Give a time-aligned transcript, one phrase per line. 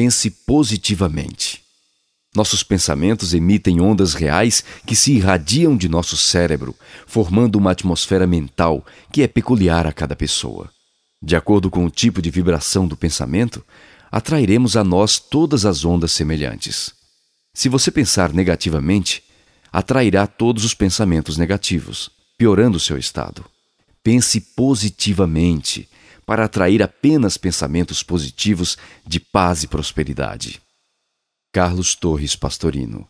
[0.00, 1.60] Pense positivamente.
[2.32, 6.72] Nossos pensamentos emitem ondas reais que se irradiam de nosso cérebro,
[7.04, 10.70] formando uma atmosfera mental que é peculiar a cada pessoa.
[11.20, 13.66] De acordo com o tipo de vibração do pensamento,
[14.08, 16.92] atrairemos a nós todas as ondas semelhantes.
[17.52, 19.24] Se você pensar negativamente,
[19.72, 22.08] atrairá todos os pensamentos negativos,
[22.38, 23.44] piorando seu estado.
[24.00, 25.88] Pense positivamente
[26.28, 28.76] para atrair apenas pensamentos positivos
[29.06, 30.60] de paz e prosperidade.
[31.50, 33.08] Carlos Torres Pastorino